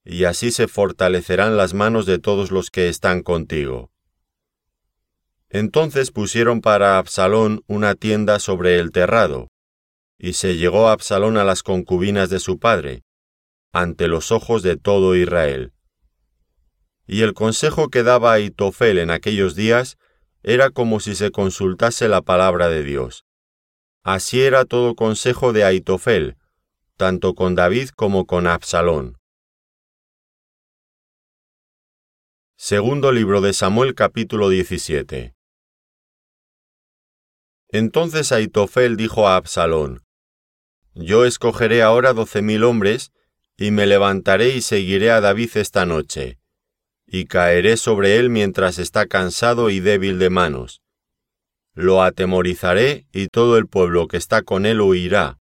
y 0.06 0.24
así 0.24 0.52
se 0.52 0.68
fortalecerán 0.68 1.56
las 1.56 1.74
manos 1.74 2.06
de 2.06 2.20
todos 2.20 2.52
los 2.52 2.70
que 2.70 2.88
están 2.88 3.22
contigo. 3.22 3.90
Entonces 5.48 6.12
pusieron 6.12 6.60
para 6.60 6.98
Absalón 6.98 7.62
una 7.66 7.96
tienda 7.96 8.38
sobre 8.38 8.78
el 8.78 8.92
terrado, 8.92 9.48
y 10.16 10.34
se 10.34 10.56
llegó 10.56 10.88
Absalón 10.88 11.36
a 11.36 11.44
las 11.44 11.64
concubinas 11.64 12.30
de 12.30 12.38
su 12.38 12.58
padre, 12.60 13.02
ante 13.72 14.06
los 14.06 14.30
ojos 14.30 14.62
de 14.62 14.76
todo 14.76 15.16
Israel. 15.16 15.72
Y 17.08 17.22
el 17.22 17.34
consejo 17.34 17.88
que 17.88 18.04
daba 18.04 18.32
Aitofel 18.32 18.98
en 18.98 19.10
aquellos 19.10 19.56
días 19.56 19.98
era 20.42 20.70
como 20.70 21.00
si 21.00 21.16
se 21.16 21.32
consultase 21.32 22.08
la 22.08 22.22
palabra 22.22 22.68
de 22.68 22.84
Dios. 22.84 23.24
Así 24.04 24.42
era 24.42 24.64
todo 24.64 24.94
consejo 24.94 25.52
de 25.52 25.64
Aitofel, 25.64 26.36
tanto 26.96 27.34
con 27.34 27.56
David 27.56 27.88
como 27.90 28.24
con 28.24 28.46
Absalón. 28.46 29.18
Segundo 32.58 33.12
libro 33.12 33.42
de 33.42 33.52
Samuel 33.52 33.94
capítulo 33.94 34.48
17. 34.48 35.34
Entonces 37.68 38.32
Aitofel 38.32 38.96
dijo 38.96 39.28
a 39.28 39.36
Absalón, 39.36 40.06
Yo 40.94 41.26
escogeré 41.26 41.82
ahora 41.82 42.14
doce 42.14 42.40
mil 42.40 42.64
hombres, 42.64 43.12
y 43.58 43.72
me 43.72 43.86
levantaré 43.86 44.56
y 44.56 44.62
seguiré 44.62 45.10
a 45.10 45.20
David 45.20 45.50
esta 45.56 45.84
noche, 45.84 46.38
y 47.06 47.26
caeré 47.26 47.76
sobre 47.76 48.16
él 48.16 48.30
mientras 48.30 48.78
está 48.78 49.06
cansado 49.06 49.68
y 49.68 49.80
débil 49.80 50.18
de 50.18 50.30
manos. 50.30 50.80
Lo 51.74 52.02
atemorizaré 52.02 53.06
y 53.12 53.28
todo 53.28 53.58
el 53.58 53.66
pueblo 53.66 54.08
que 54.08 54.16
está 54.16 54.40
con 54.40 54.64
él 54.64 54.80
huirá, 54.80 55.38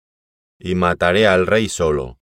y 0.60 0.76
mataré 0.76 1.26
al 1.26 1.48
rey 1.48 1.68
solo. 1.68 2.20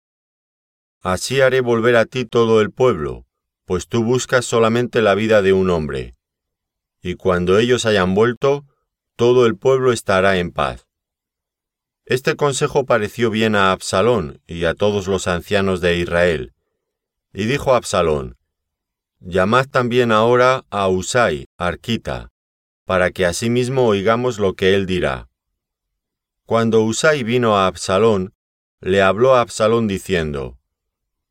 Así 1.01 1.41
haré 1.41 1.61
volver 1.61 1.95
a 1.95 2.05
ti 2.05 2.25
todo 2.25 2.61
el 2.61 2.73
pueblo, 2.73 3.27
pues 3.65 3.89
tú 3.89 4.05
buscas 4.05 4.45
solamente 4.45 5.03
la 5.03 5.15
vida 5.15 5.43
de 5.43 5.53
un 5.53 5.71
hombre. 5.71 6.17
Y 7.01 7.15
cuando 7.15 7.59
ellos 7.59 7.87
hayan 7.87 8.15
vuelto, 8.15 8.65
todo 9.17 9.47
el 9.47 9.57
pueblo 9.57 9.93
estará 9.93 10.39
en 10.39 10.53
paz. 10.53 10.87
Este 12.05 12.37
consejo 12.37 12.85
pareció 12.85 13.31
bien 13.31 13.55
a 13.55 13.73
Absalón 13.73 14.41
y 14.47 14.65
a 14.65 14.75
todos 14.75 15.07
los 15.07 15.29
ancianos 15.29 15.81
de 15.81 15.97
Israel. 15.97 16.53
Y 17.33 17.45
dijo 17.45 17.75
Absalón, 17.75 18.37
Llamad 19.21 19.67
también 19.69 20.11
ahora 20.11 20.65
a 20.71 20.89
Usai, 20.89 21.47
Arquita, 21.57 22.33
para 22.85 23.13
que 23.13 23.25
asimismo 23.25 23.87
oigamos 23.87 24.39
lo 24.41 24.55
que 24.55 24.75
él 24.75 24.85
dirá. 24.85 25.29
Cuando 26.45 26.83
Usai 26.83 27.23
vino 27.23 27.57
a 27.57 27.69
Absalón, 27.69 28.35
le 28.81 29.01
habló 29.01 29.37
a 29.37 29.41
Absalón 29.41 29.87
diciendo, 29.87 30.59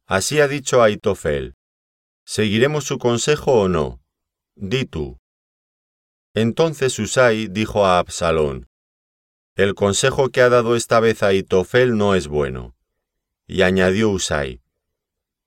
Así 0.05 0.39
ha 0.39 0.47
dicho 0.47 0.81
Aitofel, 0.81 1.55
¿Seguiremos 2.33 2.85
su 2.85 2.97
consejo 2.97 3.51
o 3.59 3.67
no? 3.67 4.00
Di 4.55 4.85
tú. 4.85 5.19
Entonces 6.33 6.97
Usai 6.97 7.50
dijo 7.50 7.85
a 7.85 8.00
Absalón, 8.00 8.69
El 9.57 9.75
consejo 9.75 10.29
que 10.29 10.39
ha 10.39 10.47
dado 10.47 10.77
esta 10.77 11.01
vez 11.01 11.23
Aitofel 11.23 11.97
no 11.97 12.15
es 12.15 12.29
bueno. 12.29 12.73
Y 13.47 13.63
añadió 13.63 14.09
Usai, 14.09 14.61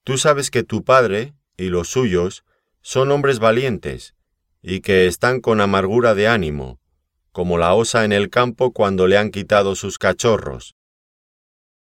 Tú 0.02 0.18
sabes 0.18 0.50
que 0.50 0.62
tu 0.62 0.84
padre 0.84 1.32
y 1.56 1.70
los 1.70 1.88
suyos 1.88 2.44
son 2.82 3.12
hombres 3.12 3.38
valientes, 3.38 4.14
y 4.60 4.82
que 4.82 5.06
están 5.06 5.40
con 5.40 5.62
amargura 5.62 6.14
de 6.14 6.28
ánimo, 6.28 6.80
como 7.32 7.56
la 7.56 7.72
osa 7.72 8.04
en 8.04 8.12
el 8.12 8.28
campo 8.28 8.74
cuando 8.74 9.06
le 9.06 9.16
han 9.16 9.30
quitado 9.30 9.74
sus 9.74 9.96
cachorros. 9.96 10.76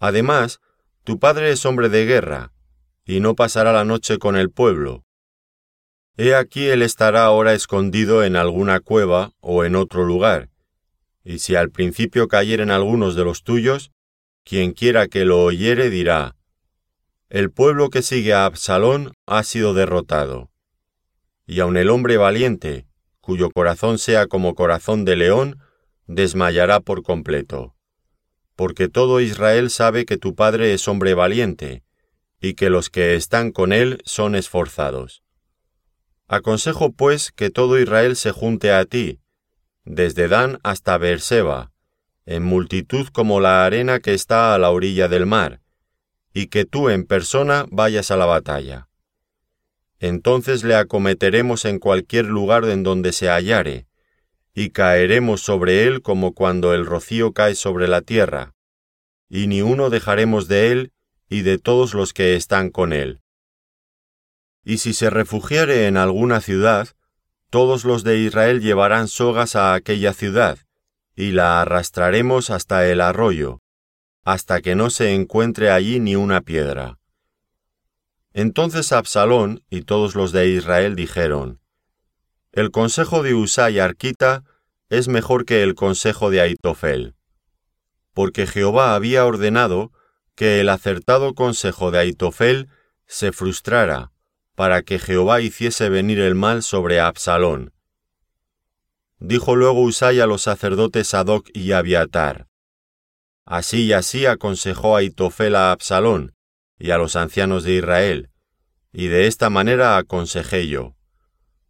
Además, 0.00 0.60
tu 1.02 1.18
padre 1.18 1.50
es 1.50 1.64
hombre 1.64 1.88
de 1.88 2.04
guerra, 2.04 2.51
y 3.04 3.20
no 3.20 3.34
pasará 3.34 3.72
la 3.72 3.84
noche 3.84 4.18
con 4.18 4.36
el 4.36 4.50
pueblo. 4.50 5.04
He 6.16 6.34
aquí 6.34 6.66
él 6.66 6.82
estará 6.82 7.24
ahora 7.24 7.54
escondido 7.54 8.22
en 8.22 8.36
alguna 8.36 8.80
cueva 8.80 9.32
o 9.40 9.64
en 9.64 9.76
otro 9.76 10.04
lugar, 10.04 10.50
y 11.24 11.38
si 11.38 11.54
al 11.54 11.70
principio 11.70 12.28
cayeren 12.28 12.70
algunos 12.70 13.14
de 13.14 13.24
los 13.24 13.42
tuyos, 13.42 13.92
quien 14.44 14.72
quiera 14.72 15.08
que 15.08 15.24
lo 15.24 15.42
oyere 15.42 15.88
dirá, 15.88 16.36
El 17.28 17.50
pueblo 17.50 17.88
que 17.88 18.02
sigue 18.02 18.34
a 18.34 18.44
Absalón 18.44 19.12
ha 19.26 19.42
sido 19.42 19.72
derrotado. 19.72 20.50
Y 21.46 21.60
aun 21.60 21.76
el 21.76 21.90
hombre 21.90 22.18
valiente, 22.18 22.86
cuyo 23.20 23.50
corazón 23.50 23.98
sea 23.98 24.26
como 24.26 24.54
corazón 24.54 25.04
de 25.04 25.16
león, 25.16 25.60
desmayará 26.06 26.80
por 26.80 27.02
completo. 27.02 27.74
Porque 28.54 28.88
todo 28.88 29.20
Israel 29.20 29.70
sabe 29.70 30.04
que 30.04 30.18
tu 30.18 30.34
padre 30.34 30.74
es 30.74 30.86
hombre 30.88 31.14
valiente, 31.14 31.82
y 32.42 32.54
que 32.54 32.70
los 32.70 32.90
que 32.90 33.14
están 33.14 33.52
con 33.52 33.72
él 33.72 34.02
son 34.04 34.34
esforzados. 34.34 35.22
Aconsejo 36.26 36.90
pues 36.92 37.30
que 37.30 37.50
todo 37.50 37.78
Israel 37.78 38.16
se 38.16 38.32
junte 38.32 38.72
a 38.72 38.84
ti, 38.84 39.20
desde 39.84 40.26
Dan 40.26 40.58
hasta 40.64 40.98
Beerseba, 40.98 41.70
en 42.26 42.42
multitud 42.42 43.06
como 43.12 43.38
la 43.38 43.64
arena 43.64 44.00
que 44.00 44.12
está 44.12 44.54
a 44.54 44.58
la 44.58 44.70
orilla 44.70 45.06
del 45.06 45.24
mar, 45.24 45.60
y 46.34 46.48
que 46.48 46.64
tú 46.64 46.88
en 46.88 47.04
persona 47.04 47.64
vayas 47.70 48.10
a 48.10 48.16
la 48.16 48.26
batalla. 48.26 48.88
Entonces 50.00 50.64
le 50.64 50.74
acometeremos 50.74 51.64
en 51.64 51.78
cualquier 51.78 52.24
lugar 52.26 52.64
en 52.64 52.82
donde 52.82 53.12
se 53.12 53.28
hallare, 53.28 53.86
y 54.52 54.70
caeremos 54.70 55.42
sobre 55.42 55.84
él 55.84 56.02
como 56.02 56.34
cuando 56.34 56.74
el 56.74 56.86
rocío 56.86 57.32
cae 57.32 57.54
sobre 57.54 57.86
la 57.86 58.00
tierra, 58.02 58.54
y 59.28 59.46
ni 59.46 59.62
uno 59.62 59.90
dejaremos 59.90 60.48
de 60.48 60.72
él 60.72 60.92
y 61.32 61.40
de 61.40 61.56
todos 61.56 61.94
los 61.94 62.12
que 62.12 62.36
están 62.36 62.68
con 62.68 62.92
él. 62.92 63.22
Y 64.64 64.78
si 64.78 64.92
se 64.92 65.08
refugiare 65.08 65.86
en 65.86 65.96
alguna 65.96 66.42
ciudad, 66.42 66.88
todos 67.48 67.86
los 67.86 68.04
de 68.04 68.18
Israel 68.18 68.60
llevarán 68.60 69.08
sogas 69.08 69.56
a 69.56 69.72
aquella 69.72 70.12
ciudad, 70.12 70.58
y 71.16 71.32
la 71.32 71.62
arrastraremos 71.62 72.50
hasta 72.50 72.86
el 72.86 73.00
arroyo, 73.00 73.62
hasta 74.24 74.60
que 74.60 74.74
no 74.74 74.90
se 74.90 75.14
encuentre 75.14 75.70
allí 75.70 76.00
ni 76.00 76.16
una 76.16 76.42
piedra. 76.42 76.98
Entonces 78.34 78.92
Absalón 78.92 79.64
y 79.70 79.82
todos 79.82 80.14
los 80.14 80.32
de 80.32 80.48
Israel 80.48 80.96
dijeron, 80.96 81.60
El 82.52 82.70
consejo 82.70 83.22
de 83.22 83.32
Usai 83.32 83.78
Arquita 83.78 84.44
es 84.90 85.08
mejor 85.08 85.46
que 85.46 85.62
el 85.62 85.74
consejo 85.76 86.28
de 86.28 86.42
Aitofel, 86.42 87.14
porque 88.12 88.46
Jehová 88.46 88.94
había 88.94 89.24
ordenado 89.24 89.92
que 90.42 90.58
el 90.58 90.70
acertado 90.70 91.36
consejo 91.36 91.92
de 91.92 92.00
Aitofel 92.00 92.68
se 93.06 93.30
frustrara, 93.30 94.10
para 94.56 94.82
que 94.82 94.98
Jehová 94.98 95.40
hiciese 95.40 95.88
venir 95.88 96.18
el 96.18 96.34
mal 96.34 96.64
sobre 96.64 96.98
Absalón. 96.98 97.72
Dijo 99.20 99.54
luego 99.54 99.82
Usai 99.82 100.18
a 100.18 100.26
los 100.26 100.42
sacerdotes 100.42 101.06
Sadoc 101.06 101.48
y 101.54 101.70
Abiatar, 101.70 102.48
Así 103.44 103.84
y 103.84 103.92
así 103.92 104.26
aconsejó 104.26 104.96
Aitofel 104.96 105.54
a 105.54 105.70
Absalón 105.70 106.34
y 106.76 106.90
a 106.90 106.98
los 106.98 107.14
ancianos 107.14 107.62
de 107.62 107.74
Israel, 107.74 108.30
y 108.92 109.06
de 109.06 109.28
esta 109.28 109.48
manera 109.48 109.96
aconsejé 109.96 110.66
yo. 110.66 110.96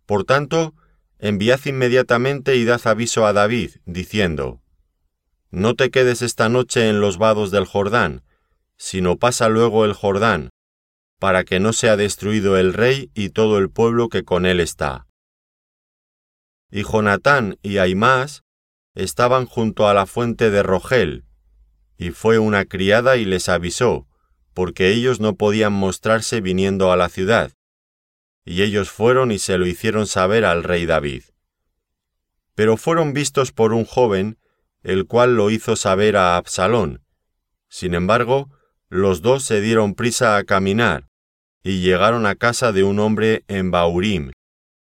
Por 0.07 0.25
tanto, 0.25 0.73
enviad 1.19 1.61
inmediatamente 1.67 2.57
y 2.57 2.65
dad 2.65 2.81
aviso 2.87 3.27
a 3.27 3.35
David, 3.35 3.73
diciendo, 3.85 4.63
No 5.51 5.75
te 5.75 5.91
quedes 5.91 6.23
esta 6.23 6.49
noche 6.49 6.89
en 6.89 7.03
los 7.03 7.19
vados 7.19 7.51
del 7.51 7.67
Jordán, 7.67 8.23
sino 8.83 9.17
pasa 9.17 9.49
luego 9.49 9.85
el 9.85 9.93
Jordán, 9.93 10.51
para 11.21 11.45
que 11.45 11.61
no 11.61 11.73
sea 11.73 11.97
destruido 11.97 12.59
el 12.59 12.75
rey 12.75 13.13
y 13.15 13.29
todo 13.29 13.59
el 13.59 13.71
pueblo 13.71 14.09
que 14.09 14.25
con 14.25 14.45
él 14.45 14.59
está. 14.59 15.07
Y 16.69 16.83
Jonatán 16.83 17.61
y 17.63 17.79
Aimás 17.79 18.43
estaban 18.97 19.47
junto 19.47 19.87
a 19.87 19.95
la 19.95 20.05
fuente 20.07 20.51
de 20.51 20.65
Rogel, 20.65 21.25
y 21.97 22.11
fue 22.11 22.41
una 22.41 22.65
criada 22.65 23.19
y 23.19 23.25
les 23.25 23.49
avisó, 23.49 24.09
porque 24.53 24.89
ellos 24.91 25.21
no 25.21 25.37
podían 25.37 25.73
mostrarse 25.73 26.41
viniendo 26.41 26.91
a 26.91 26.97
la 26.97 27.09
ciudad. 27.09 27.53
Y 28.45 28.63
ellos 28.63 28.91
fueron 28.91 29.31
y 29.31 29.39
se 29.39 29.59
lo 29.59 29.67
hicieron 29.69 30.09
saber 30.09 30.45
al 30.45 30.65
rey 30.65 30.87
David. 30.87 31.23
Pero 32.57 32.77
fueron 32.77 33.13
vistos 33.13 33.53
por 33.53 33.75
un 33.75 33.85
joven, 33.85 34.41
el 34.83 35.07
cual 35.07 35.37
lo 35.37 35.51
hizo 35.51 35.77
saber 35.77 36.17
a 36.17 36.37
Absalón. 36.37 37.05
Sin 37.69 37.95
embargo, 37.95 38.51
los 38.93 39.23
dos 39.23 39.43
se 39.43 39.61
dieron 39.61 39.95
prisa 39.95 40.37
a 40.37 40.45
caminar, 40.45 41.09
y 41.63 41.81
llegaron 41.81 42.27
a 42.27 42.35
casa 42.35 42.73
de 42.73 42.83
un 42.83 42.99
hombre 42.99 43.45
en 43.49 43.71
Baurim, 43.71 44.33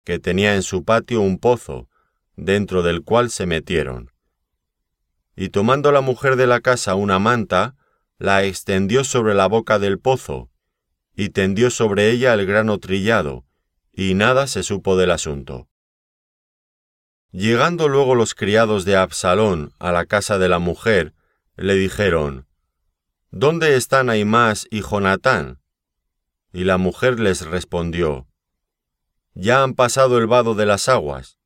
que 0.03 0.19
tenía 0.19 0.55
en 0.55 0.63
su 0.63 0.83
patio 0.83 1.21
un 1.21 1.39
pozo, 1.39 1.89
dentro 2.35 2.83
del 2.83 3.03
cual 3.03 3.29
se 3.29 3.45
metieron 3.45 4.11
y 5.35 5.49
tomando 5.49 5.91
la 5.91 6.01
mujer 6.01 6.35
de 6.37 6.47
la 6.47 6.61
casa 6.61 6.95
una 6.95 7.19
manta, 7.19 7.75
la 8.17 8.43
extendió 8.43 9.03
sobre 9.03 9.33
la 9.33 9.47
boca 9.47 9.79
del 9.79 9.99
pozo, 9.99 10.49
y 11.15 11.29
tendió 11.29 11.69
sobre 11.69 12.09
ella 12.11 12.33
el 12.33 12.45
grano 12.45 12.79
trillado, 12.79 13.45
y 13.91 14.13
nada 14.13 14.47
se 14.47 14.63
supo 14.63 14.95
del 14.95 15.11
asunto. 15.11 15.67
Llegando 17.31 17.89
luego 17.89 18.15
los 18.15 18.33
criados 18.33 18.85
de 18.85 18.95
Absalón 18.95 19.73
a 19.79 19.91
la 19.91 20.05
casa 20.05 20.37
de 20.37 20.47
la 20.47 20.59
mujer, 20.59 21.13
le 21.57 21.75
dijeron, 21.75 22.47
¿Dónde 23.37 23.75
están 23.75 24.09
Aimás 24.09 24.65
y 24.71 24.81
Jonatán? 24.81 25.59
Y 26.53 26.63
la 26.63 26.77
mujer 26.77 27.19
les 27.19 27.45
respondió, 27.45 28.29
Ya 29.33 29.61
han 29.61 29.73
pasado 29.73 30.19
el 30.19 30.25
vado 30.25 30.55
de 30.55 30.65
las 30.65 30.87
aguas. 30.87 31.37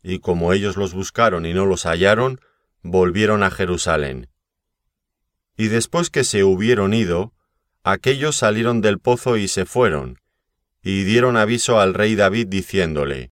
Y 0.00 0.20
como 0.20 0.52
ellos 0.52 0.76
los 0.76 0.94
buscaron 0.94 1.44
y 1.44 1.52
no 1.52 1.66
los 1.66 1.86
hallaron, 1.86 2.40
volvieron 2.82 3.42
a 3.42 3.50
Jerusalén. 3.50 4.30
Y 5.56 5.66
después 5.66 6.08
que 6.08 6.22
se 6.22 6.44
hubieron 6.44 6.94
ido, 6.94 7.32
aquellos 7.82 8.36
salieron 8.36 8.80
del 8.80 9.00
pozo 9.00 9.36
y 9.36 9.48
se 9.48 9.66
fueron, 9.66 10.20
y 10.84 11.02
dieron 11.02 11.36
aviso 11.36 11.80
al 11.80 11.94
rey 11.94 12.14
David 12.14 12.46
diciéndole, 12.46 13.32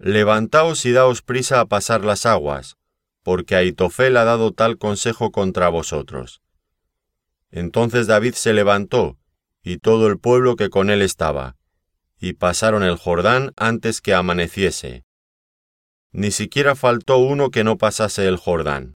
Levantaos 0.00 0.84
y 0.86 0.90
daos 0.90 1.22
prisa 1.22 1.60
a 1.60 1.66
pasar 1.66 2.04
las 2.04 2.26
aguas, 2.26 2.78
porque 3.22 3.54
Aitofel 3.54 4.16
ha 4.16 4.24
dado 4.24 4.50
tal 4.50 4.76
consejo 4.76 5.30
contra 5.30 5.68
vosotros. 5.68 6.40
Entonces 7.54 8.08
David 8.08 8.34
se 8.34 8.52
levantó, 8.52 9.16
y 9.62 9.78
todo 9.78 10.08
el 10.08 10.18
pueblo 10.18 10.56
que 10.56 10.70
con 10.70 10.90
él 10.90 11.00
estaba, 11.00 11.54
y 12.18 12.32
pasaron 12.32 12.82
el 12.82 12.96
Jordán 12.96 13.52
antes 13.56 14.00
que 14.00 14.12
amaneciese. 14.12 15.04
Ni 16.10 16.32
siquiera 16.32 16.74
faltó 16.74 17.18
uno 17.18 17.52
que 17.52 17.62
no 17.62 17.78
pasase 17.78 18.26
el 18.26 18.38
Jordán. 18.38 18.94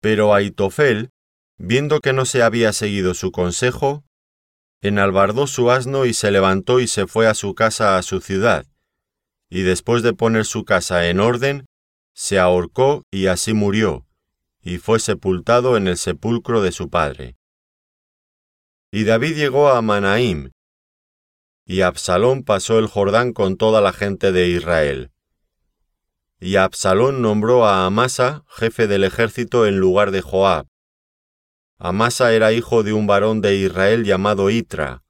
Pero 0.00 0.34
Aitofel, 0.34 1.10
viendo 1.58 1.98
que 1.98 2.12
no 2.12 2.26
se 2.26 2.44
había 2.44 2.72
seguido 2.72 3.14
su 3.14 3.32
consejo, 3.32 4.04
enalbardó 4.80 5.48
su 5.48 5.72
asno 5.72 6.06
y 6.06 6.14
se 6.14 6.30
levantó 6.30 6.78
y 6.78 6.86
se 6.86 7.08
fue 7.08 7.26
a 7.26 7.34
su 7.34 7.56
casa 7.56 7.98
a 7.98 8.02
su 8.02 8.20
ciudad, 8.20 8.66
y 9.50 9.62
después 9.62 10.04
de 10.04 10.12
poner 10.12 10.44
su 10.44 10.64
casa 10.64 11.08
en 11.08 11.18
orden, 11.18 11.66
se 12.14 12.38
ahorcó 12.38 13.02
y 13.10 13.26
así 13.26 13.52
murió, 13.52 14.06
y 14.64 14.78
fue 14.78 14.98
sepultado 14.98 15.76
en 15.76 15.86
el 15.86 15.96
sepulcro 15.96 16.62
de 16.62 16.72
su 16.72 16.90
padre. 16.90 17.36
Y 18.90 19.04
David 19.04 19.36
llegó 19.36 19.68
a 19.68 19.82
Manaim, 19.82 20.50
y 21.64 21.82
Absalón 21.82 22.42
pasó 22.42 22.78
el 22.78 22.88
Jordán 22.88 23.32
con 23.32 23.56
toda 23.56 23.80
la 23.80 23.92
gente 23.92 24.32
de 24.32 24.48
Israel 24.48 25.10
y 26.44 26.56
Absalón 26.56 27.22
nombró 27.22 27.64
a 27.66 27.86
Amasa 27.86 28.44
jefe 28.48 28.86
del 28.86 29.04
ejército 29.04 29.66
en 29.66 29.78
lugar 29.78 30.10
de 30.10 30.20
Joab. 30.20 30.66
Amasa 31.78 32.34
era 32.34 32.52
hijo 32.52 32.82
de 32.82 32.92
un 32.92 33.06
varón 33.06 33.40
de 33.40 33.56
Israel 33.56 34.04
llamado 34.04 34.50
Itra, 34.50 35.02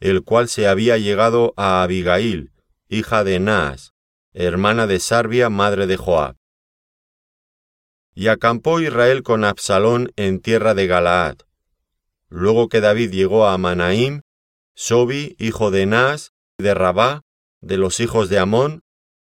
el 0.00 0.24
cual 0.24 0.48
se 0.48 0.66
había 0.66 0.98
llegado 0.98 1.54
a 1.56 1.84
Abigail, 1.84 2.50
hija 2.88 3.22
de 3.22 3.38
Naas, 3.38 3.92
hermana 4.32 4.88
de 4.88 4.98
Sarbia, 4.98 5.50
madre 5.50 5.86
de 5.86 5.96
Joab. 5.96 6.34
Y 8.14 8.28
acampó 8.28 8.80
Israel 8.80 9.22
con 9.22 9.44
Absalón 9.44 10.12
en 10.16 10.40
tierra 10.40 10.74
de 10.74 10.86
Galaad. 10.86 11.36
Luego 12.28 12.68
que 12.68 12.80
David 12.80 13.10
llegó 13.10 13.46
a 13.46 13.56
Manaim, 13.58 14.22
Sobi, 14.74 15.36
hijo 15.38 15.70
de 15.70 15.86
Naas, 15.86 16.32
de 16.58 16.74
Rabá, 16.74 17.22
de 17.60 17.76
los 17.76 18.00
hijos 18.00 18.28
de 18.28 18.38
Amón, 18.38 18.82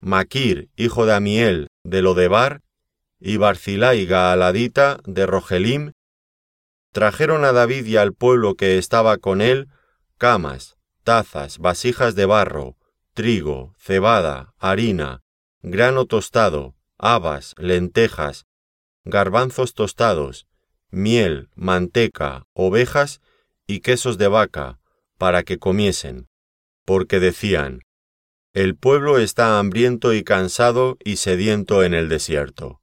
Maquir, 0.01 0.69
hijo 0.77 1.07
de 1.07 1.15
Amiel, 1.15 1.69
de 1.83 2.03
Lodebar, 2.03 2.61
y 3.21 3.37
Barzilai 3.37 4.07
Gaaladita, 4.07 5.01
de 5.05 5.27
Rogelim, 5.27 5.93
trajeron 6.93 7.45
a 7.45 7.53
David 7.53 7.87
y 7.87 7.97
al 7.97 8.15
pueblo 8.15 8.55
que 8.55 8.79
estaba 8.79 9.19
con 9.19 9.41
él 9.41 9.69
camas, 10.19 10.77
tazas, 11.05 11.59
vasijas 11.59 12.15
de 12.15 12.27
barro, 12.27 12.77
trigo, 13.15 13.75
cebada, 13.79 14.55
harina, 14.59 15.23
grano 15.63 16.07
tostado, 16.07 16.75
habas, 16.99 17.55
lentejas, 17.59 18.47
garbanzos 19.05 19.75
tostados, 19.75 20.47
miel, 20.91 21.49
manteca, 21.55 22.47
ovejas 22.53 23.21
y 23.67 23.81
quesos 23.81 24.19
de 24.19 24.29
vaca, 24.29 24.79
para 25.19 25.43
que 25.43 25.59
comiesen, 25.59 26.29
porque 26.85 27.21
decían, 27.21 27.83
el 28.55 28.77
pueblo 28.77 29.19
está 29.19 29.59
hambriento 29.59 30.15
y 30.15 30.25
cansado 30.25 30.97
y 31.05 31.17
sediento 31.17 31.85
en 31.85 31.95
el 31.95 32.09
desierto. 32.09 32.81